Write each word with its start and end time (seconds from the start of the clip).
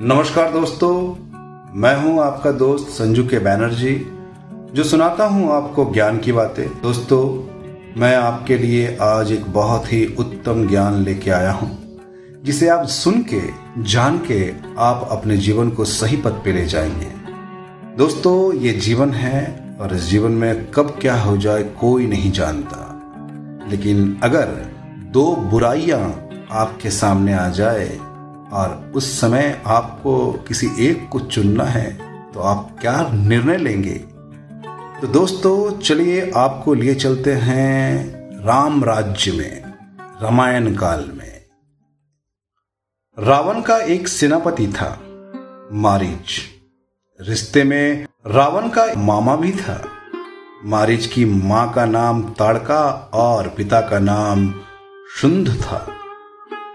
नमस्कार 0.00 0.52
दोस्तों, 0.52 0.92
मैं 1.74 1.96
हूँ 1.96 2.20
आपका 2.20 2.50
दोस्त 2.50 2.88
संजू 2.88 3.24
के 3.24 3.38
बैनर्जी 3.38 3.94
जो 4.74 4.84
सुनाता 4.84 5.26
हूँ 5.26 5.52
आपको 5.52 5.92
ज्ञान 5.94 6.18
की 6.18 6.32
बातें। 6.32 6.68
दोस्तों, 6.82 7.22
मैं 8.00 8.16
आपके 8.16 8.58
लिए 8.58 8.98
आज 9.00 9.32
एक 9.32 9.46
बहुत 9.46 9.92
ही 9.92 10.16
उत्तम 10.18 10.68
ज्ञान 10.68 10.94
लेके 10.94 11.30
आया 11.30 11.52
हूँ, 11.52 11.98
जिसे 12.44 12.68
आप 12.68 12.86
सुन 12.86 13.22
के, 13.22 13.40
जान 13.82 14.18
के, 14.18 14.54
आप 14.78 15.08
अपने 15.10 15.36
जीवन 15.36 15.70
को 15.70 15.84
सही 15.84 16.16
पथ 16.16 16.44
पे 16.44 16.52
ले 16.52 16.66
जाएँगे। 16.66 17.10
दोस्तों, 17.96 18.52
ये 18.54 18.72
जीवन 18.72 19.10
है 19.10 19.76
और 19.80 19.94
इस 19.94 20.02
जीवन 20.02 20.32
में 20.32 20.70
कब 20.70 20.98
क्या 21.00 21.20
हो 21.20 21.36
जाए 21.36 21.62
कोई 21.62 22.06
नहीं 22.06 22.32
जानता। 22.32 22.82
लेकिन 23.68 24.20
अगर 24.22 24.66
दो 25.12 25.36
बुराइयाँ 25.36 26.28
आपके 26.52 26.90
सामने 26.90 27.34
आ 27.34 27.48
जाए 27.48 27.98
और 28.52 28.92
उस 28.94 29.20
समय 29.20 29.62
आपको 29.66 30.32
किसी 30.32 30.70
एक 30.78 31.08
को 31.08 31.20
चुनना 31.20 31.64
है 31.64 31.92
तो 32.32 32.40
आप 32.40 32.76
क्या 32.80 33.08
निर्णय 33.12 33.56
लेंगे? 33.56 33.98
तो 35.00 35.06
दोस्तों, 35.06 35.78
चलिए 35.78 36.30
आपको 36.36 36.74
लिए 36.74 36.94
चलते 36.94 37.32
हैं 37.32 38.16
राम 38.44 38.84
राज्य 38.84 39.32
में, 39.32 39.62
रामायण 40.22 40.74
काल 40.74 41.10
में। 41.14 41.44
रावण 43.18 43.60
का 43.62 43.78
एक 43.78 44.08
सेनापति 44.08 44.66
था, 44.68 45.00
मारीच। 45.72 46.40
रिश्ते 47.20 47.64
में 47.64 48.06
रावण 48.26 48.68
का 48.68 48.86
मामा 48.96 49.36
भी 49.36 49.52
था। 49.52 49.84
मारीच 50.64 51.06
की 51.06 51.24
माँ 51.24 51.72
का 51.72 51.84
नाम 51.84 52.22
ताड़का 52.22 53.10
और 53.14 53.48
पिता 53.48 53.80
का 53.80 53.98
नाम 53.98 54.54
शुंध 55.16 55.62
था। 55.62 55.86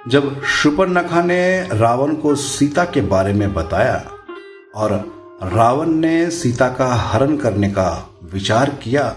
जब 0.07 0.43
शुपरनखा 0.43 1.21
ने 1.21 1.69
रावण 1.71 2.15
को 2.15 2.35
सीता 2.35 2.83
के 2.83 3.01
बारे 3.01 3.33
में 3.33 3.53
बताया 3.53 4.11
और 4.75 4.91
रावण 5.43 5.87
ने 5.87 6.29
सीता 6.29 6.69
का 6.69 6.95
हरण 6.95 7.37
करने 7.37 7.69
का 7.69 8.09
विचार 8.23 8.69
किया, 8.69 9.09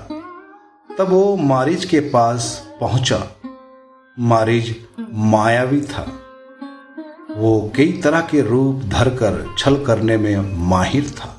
तब 0.98 1.06
वो 1.08 1.36
मारिज 1.36 1.84
के 1.84 2.00
पास 2.00 2.68
पहुँचा। 2.80 3.22
मारिज 4.18 4.76
मायावी 5.12 5.80
था। 5.80 6.12
वो 7.36 7.72
कई 7.76 7.92
तरह 7.92 8.20
के 8.20 8.40
रूप 8.40 8.82
धरकर 8.84 9.54
छल 9.58 9.84
करने 9.84 10.16
में 10.16 10.68
माहिर 10.68 11.10
था। 11.10 11.36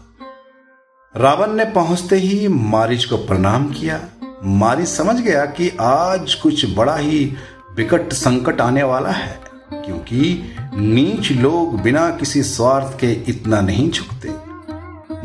रावण 1.17 1.53
ने 1.53 1.65
पहुँचते 1.65 2.15
ही 2.15 2.47
मारिज 2.47 3.05
को 3.05 3.17
प्रणाम 3.17 3.69
किया। 3.71 4.01
मारिज 4.43 4.87
समझ 4.87 5.21
गया 5.21 5.45
कि 5.45 5.77
आज 5.81 6.33
कुछ 6.33 6.75
बड़ा 6.75 6.95
ही 6.95 7.33
विकट 7.77 8.13
संकट 8.13 8.61
आने 8.61 8.83
वाला 8.83 9.09
है, 9.09 9.39
क्योंकि 9.75 10.19
नीच 10.75 11.31
लोग 11.31 11.79
बिना 11.81 12.09
किसी 12.09 12.43
स्वार्थ 12.43 12.97
के 12.99 13.11
इतना 13.31 13.61
नहीं 13.61 13.89
झुकते। 13.91 14.33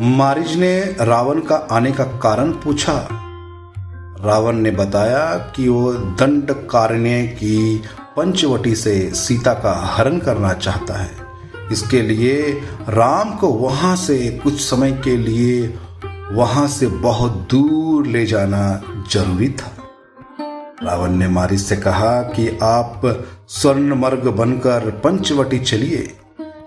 मारिज 0.09 0.56
ने 0.56 0.78
रावण 1.01 1.41
का 1.41 1.56
आने 1.71 1.93
का 1.93 2.05
कारण 2.05 2.53
पूछा। 2.55 2.95
रावण 4.25 4.56
ने 4.56 4.71
बताया 4.71 5.27
कि 5.56 5.69
वो 5.69 5.93
दंड 5.93 6.51
कारण्य 6.71 7.23
की 7.39 7.83
पंचवटी 8.17 8.75
से 8.77 8.95
सीता 9.15 9.53
का 9.55 9.73
हरण 9.87 10.19
करना 10.19 10.53
चाहता 10.53 10.95
है। 10.95 11.11
इसके 11.73 12.03
लिए 12.03 12.37
राम 12.89 13.34
को 13.37 13.48
वहाँ 13.48 13.95
से 13.97 14.19
कुछ 14.43 14.61
समय 14.61 14.93
के 15.05 15.17
लिए 15.17 15.67
वहाँ 16.33 16.67
से 16.69 16.87
बहुत 16.87 17.47
दूर 17.51 18.06
ले 18.06 18.25
जाना 18.27 18.62
ज़रूरी 19.12 19.48
था। 19.51 19.73
रावण 20.81 21.11
ने 21.11 21.28
मारिच 21.28 21.61
से 21.61 21.77
कहा 21.77 22.20
कि 22.23 22.48
आप 22.62 23.03
स्वर्ण 23.48 23.95
मर्ग 23.95 24.27
बनकर 24.28 24.91
पंचवटी 25.05 25.59
चलिए। 25.59 26.17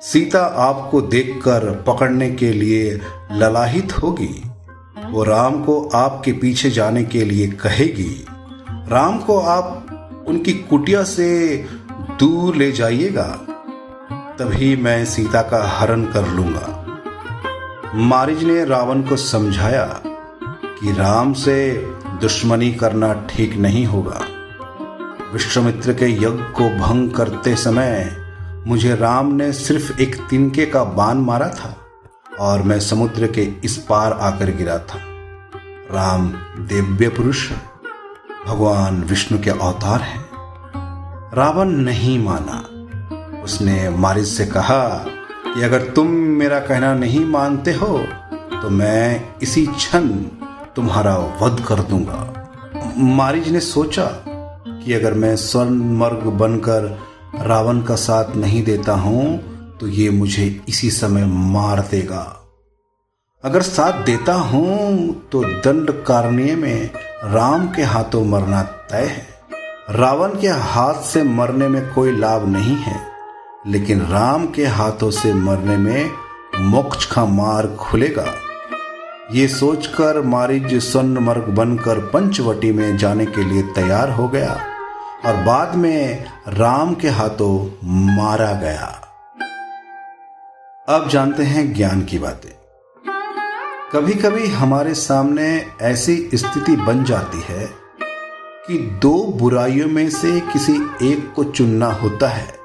सीता 0.01 0.41
आपको 0.61 1.01
देखकर 1.01 1.69
पकड़ने 1.87 2.29
के 2.31 2.51
लिए 2.53 2.99
ललाहित 3.31 3.93
होगी। 4.03 4.43
वो 5.11 5.23
राम 5.23 5.63
को 5.63 5.79
आपके 5.95 6.31
पीछे 6.31 6.69
जाने 6.69 7.03
के 7.03 7.23
लिए 7.25 7.47
कहेगी। 7.63 8.25
राम 8.89 9.17
को 9.19 9.39
आप 9.39 10.25
उनकी 10.27 10.53
कुटिया 10.69 11.03
से 11.03 11.55
दूर 12.19 12.55
ले 12.55 12.71
जाइएगा, 12.71 13.27
तभी 14.39 14.75
मैं 14.75 15.03
सीता 15.05 15.41
का 15.41 15.63
हरण 15.69 16.03
कर 16.05 16.27
लूँगा। 16.27 16.69
मारिज 17.95 18.43
ने 18.43 18.63
रावण 18.65 19.01
को 19.01 19.15
समझाया 19.15 19.85
कि 20.05 20.91
राम 20.91 21.33
से 21.33 21.57
दुश्मनी 22.23 22.71
करना 22.73 23.13
ठीक 23.29 23.55
नहीं 23.57 23.85
होगा। 23.85 24.19
विश्वमित्र 25.33 25.93
के 25.93 26.05
यज्ञ 26.05 26.27
को 26.27 26.69
भंग 26.79 27.09
करते 27.11 27.55
समय 27.55 28.17
मुझे 28.67 28.95
राम 28.95 29.33
ने 29.33 29.51
सिर्फ़ 29.53 30.01
एक 30.01 30.15
तिनके 30.29 30.65
का 30.65 30.83
बाण 30.83 31.17
मारा 31.21 31.47
था 31.49 31.75
और 32.39 32.61
मैं 32.61 32.79
समुद्र 32.79 33.27
के 33.27 33.43
इस 33.63 33.77
पार 33.89 34.13
आकर 34.21 34.51
गिरा 34.51 34.77
था। 34.79 34.99
राम 35.91 36.27
दिव्य 36.67 37.09
पुरुष 37.09 37.49
भगवान 38.47 39.01
विष्णु 39.03 39.39
के 39.39 39.49
अवतार 39.49 40.01
हैं। 40.01 40.21
रावण 41.35 41.69
नहीं 41.81 42.17
माना। 42.23 42.63
उसने 43.43 43.89
मारिज 43.89 44.27
से 44.27 44.45
कहा 44.45 44.87
कि 45.45 45.63
अगर 45.63 45.89
तुम 45.89 46.07
मेरा 46.39 46.59
कहना 46.59 46.93
नहीं 46.95 47.25
मानते 47.25 47.73
हो 47.73 47.97
तो 48.61 48.69
मैं 48.69 49.33
इसी 49.41 49.65
क्षण 49.65 50.09
तुम्हारा 50.75 51.15
वध 51.41 51.63
कर 51.65 51.79
दूँगा। 51.83 52.93
मारिज 52.97 53.47
ने 53.49 53.59
सोचा 53.61 54.05
कि 54.25 54.93
अगर 54.93 55.13
मैं 55.13 55.35
स्वर्ण 55.37 55.97
मर्ग 55.97 56.25
बनकर 56.39 56.85
रावण 57.39 57.81
का 57.81 57.95
साथ 57.97 58.35
नहीं 58.35 58.63
देता 58.63 58.93
हूँ 58.97 59.77
तो 59.79 59.87
ये 59.89 60.09
मुझे 60.11 60.45
इसी 60.69 60.89
समय 60.91 61.25
मार 61.25 61.79
देगा। 61.91 62.23
अगर 63.43 63.61
साथ 63.61 64.03
देता 64.05 64.33
हूँ 64.33 65.13
तो 65.31 65.43
दंड 65.43 65.91
कारण्य 66.05 66.55
में 66.55 66.89
राम 67.25 67.67
के 67.67 67.83
हाथों 67.83 68.23
मरना 68.25 68.61
तय 68.91 69.05
है। 69.05 69.31
रावण 69.91 70.39
के 70.41 70.47
हाथ 70.47 71.01
से 71.03 71.23
मरने 71.23 71.67
में 71.67 71.93
कोई 71.93 72.11
लाभ 72.11 72.47
नहीं 72.47 72.75
है, 72.77 72.99
लेकिन 73.67 74.01
राम 74.03 74.45
के 74.47 74.65
हाथों 74.67 75.09
से 75.11 75.33
मरने 75.33 75.77
में 75.77 76.09
मोक्ष 76.61 77.05
का 77.05 77.25
मार्ग 77.25 77.75
खुलेगा। 77.75 78.25
ये 79.31 79.47
सोचकर 79.47 80.21
मारिज 80.21 80.75
स्वर्ण 80.75 81.19
मर्ग 81.19 81.43
बनकर 81.43 81.99
पंचवटी 81.99 82.71
में 82.71 82.97
जाने 82.97 83.25
के 83.25 83.43
लिए 83.43 83.63
तैयार 83.63 84.09
हो 84.09 84.27
गया 84.27 84.53
और 85.25 85.35
बाद 85.35 85.75
में 85.75 86.25
राम 86.47 86.93
के 86.93 87.09
हाथों 87.09 87.77
मारा 88.17 88.51
गया। 88.51 89.01
अब 90.89 91.09
जानते 91.09 91.43
हैं 91.43 91.73
ज्ञान 91.73 92.01
की 92.01 92.19
बातें। 92.19 92.49
कभी 93.93 94.13
कभी 94.13 94.47
हमारे 94.47 94.93
सामने 94.93 95.65
ऐसी 95.81 96.29
स्थिति 96.35 96.75
बन 96.75 97.03
जाती 97.03 97.41
है 97.49 97.69
कि 98.67 98.77
दो 98.77 99.25
बुराइयों 99.25 99.87
में 99.87 100.09
से 100.09 100.39
किसी 100.39 100.73
एक 101.11 101.33
को 101.35 101.43
चुनना 101.43 101.87
होता 101.87 102.27
है। 102.27 102.55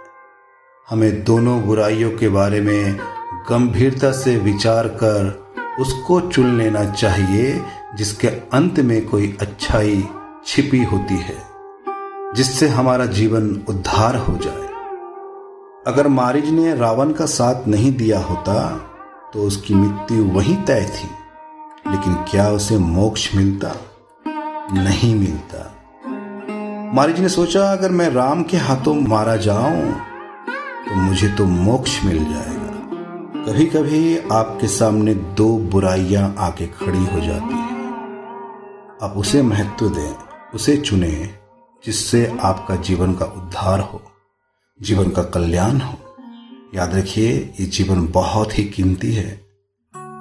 हमें 0.90 1.24
दोनों 1.24 1.62
बुराइयों 1.62 2.10
के 2.10 2.28
बारे 2.28 2.60
में 2.60 2.98
गंभीरता 3.50 4.12
से 4.12 4.36
विचार 4.36 4.88
कर 4.88 5.47
उसको 5.80 6.20
चुन 6.22 6.56
लेना 6.58 6.84
चाहिए, 6.84 7.60
जिसके 7.96 8.28
अंत 8.28 8.80
में 8.80 9.06
कोई 9.06 9.36
अच्छाई 9.40 10.02
छिपी 10.46 10.82
होती 10.84 11.16
है, 11.18 11.36
जिससे 12.34 12.68
हमारा 12.68 13.06
जीवन 13.08 13.50
उद्धार 13.68 14.16
हो 14.18 14.36
जाए। 14.36 14.66
अगर 15.86 16.08
मारिज 16.10 16.50
ने 16.50 16.74
रावण 16.76 17.12
का 17.12 17.26
साथ 17.28 17.66
नहीं 17.68 17.92
दिया 17.96 18.20
होता 18.20 18.54
तो 19.32 19.42
उसकी 19.42 19.74
मृत्यु 19.74 20.24
वहीं 20.26 20.56
तय 20.64 20.84
थी, 20.86 21.08
लेकिन 21.90 22.14
क्या 22.30 22.48
उसे 22.50 22.78
मोक्ष 22.78 23.34
मिलता? 23.34 23.74
नहीं 24.74 25.14
मिलता। 25.14 25.64
मारिज 26.94 27.20
ने 27.20 27.28
सोचा, 27.28 27.70
अगर 27.72 27.90
मैं 27.90 28.08
राम 28.10 28.42
के 28.42 28.56
हाथों 28.58 28.94
मारा 29.08 29.36
जाऊँ 29.38 29.92
तो 30.84 30.94
मुझे 30.96 31.28
तो 31.28 31.44
मोक्ष 31.44 32.04
मिल 32.04 32.24
जाएगा। 32.24 32.67
कभी 33.48 33.64
कभी 33.66 34.18
आपके 34.32 34.68
सामने 34.68 35.14
दो 35.14 35.46
बुराइयाँ 35.58 36.34
आके 36.38 36.66
खड़ी 36.66 36.98
हो 36.98 37.20
जाती 37.20 37.54
हैं। 37.54 38.98
आप 39.02 39.14
उसे 39.16 39.42
महत्व 39.42 39.88
दें, 39.88 40.14
उसे 40.54 40.76
चुने 40.76 41.10
जिससे 41.84 42.36
आपका 42.40 42.76
जीवन 42.76 43.14
का 43.14 43.24
उद्धार 43.24 43.80
हो, 43.80 44.02
जीवन 44.80 45.10
का 45.10 45.22
कल्याण 45.22 45.80
हो। 45.80 45.98
याद 46.74 46.94
रखिए, 46.94 47.54
ये 47.60 47.66
जीवन 47.66 48.06
बहुत 48.06 48.58
ही 48.58 48.64
कीमती 48.64 49.12
है। 49.12 49.40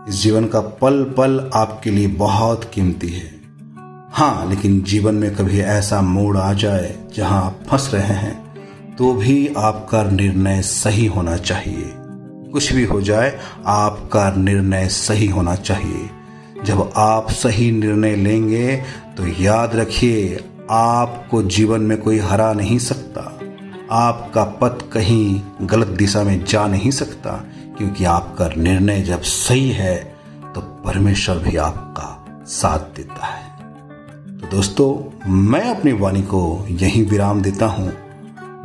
इस 0.09 0.21
जीवन 0.23 0.47
का 0.47 0.62
पल 0.62 1.03
पल 1.18 1.51
आपके 1.53 1.91
लिए 1.91 2.07
बहुत 2.07 2.71
कीमती 2.73 3.09
है। 3.09 3.30
हाँ 4.12 4.50
लेकिन 4.50 4.81
जीवन 4.81 5.15
में 5.15 5.33
कभी 5.35 5.59
ऐसा 5.59 6.01
मोड़ 6.01 6.38
आ 6.38 6.53
जाए 6.53 6.95
जहाँ 7.15 7.45
आप 7.45 7.63
फंस 7.68 7.91
रहे 7.94 8.18
हैं 8.18 8.95
तो 8.95 9.13
भी 9.13 9.47
आपका 9.57 10.03
निर्णय 10.03 10.62
सही 10.62 11.06
होना 11.06 11.38
चाहिए। 11.38 11.94
कुछ 12.57 12.71
भी 12.74 12.83
हो 12.83 13.01
जाए, 13.01 13.30
आपका 13.68 14.30
निर्णय 14.33 14.88
सही 14.89 15.25
होना 15.27 15.56
चाहिए। 15.57 16.09
जब 16.65 16.94
आप 16.98 17.30
सही 17.31 17.71
निर्णय 17.71 18.15
लेंगे 18.15 18.75
तो 19.18 19.27
याद 19.44 19.75
रखिए, 19.75 20.39
आपको 20.69 21.42
जीवन 21.45 21.81
में 21.81 21.98
कोई 21.98 22.18
हरा 22.19 22.51
नहीं 22.54 22.77
सकता। 22.80 23.21
आपका 23.92 24.44
पथ 24.62 24.81
कहीं 24.92 25.42
गलत 25.62 25.88
दिशा 25.98 26.24
में 26.24 26.44
जा 26.45 26.65
नहीं 26.68 26.92
सकता, 26.92 27.31
क्योंकि 27.77 28.06
आपका 28.06 28.50
निर्णय 28.57 29.01
जब 29.01 29.21
सही 29.21 29.69
है 29.71 29.95
तो 30.56 30.62
परमेश्वर 30.86 31.39
भी 31.39 31.56
आपका 31.59 32.44
साथ 32.48 32.95
देता 32.95 33.25
है। 33.25 33.45
तो 34.39 34.48
दोस्तों, 34.48 34.92
मैं 35.31 35.65
अपनी 35.75 35.92
वाणी 35.94 36.21
को 36.24 36.65
यहीं 36.71 37.06
विराम 37.06 37.42
देता 37.42 37.65
हूँ। 37.68 37.92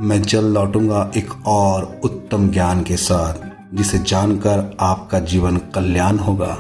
मैं 0.01 0.23
जल्द 0.23 0.55
लौटूँगा 0.55 1.11
एक 1.17 1.47
और 1.49 2.01
उत्तम 2.05 2.51
ज्ञान 2.51 2.83
के 2.83 2.97
साथ। 2.97 3.51
जिसे 3.75 3.99
जानकर 3.99 4.77
आपका 4.81 5.21
जीवन 5.21 5.57
कल्याण 5.57 6.19
होगा, 6.19 6.59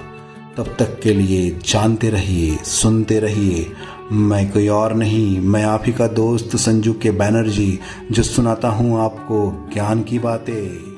तब 0.57 0.77
तक 0.79 1.01
के 1.03 1.15
लिए 1.15 1.59
जानते 1.69 2.11
रहिए, 2.11 2.57
सुनते 2.57 3.21
रहिए। 3.21 3.73
मैं 4.13 4.53
कोई 4.53 4.69
और 4.69 4.95
नहीं, 4.95 5.41
मैं 5.41 5.65
आप 5.65 5.83
ही 5.87 5.93
का 5.93 6.07
दोस्त 6.07 6.57
संजू 6.57 6.93
के 6.93 7.11
बैनर्जी, 7.11 7.79
जो 8.11 8.23
सुनाता 8.23 8.69
हूँ 8.69 9.01
आपको 9.01 9.71
ज्ञान 9.75 10.03
की 10.03 10.19
बातें। 10.19 10.92